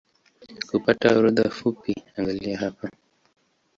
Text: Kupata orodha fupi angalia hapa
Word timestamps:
Kupata 0.69 1.07
orodha 1.17 1.49
fupi 1.49 1.93
angalia 2.17 2.57
hapa 2.57 2.91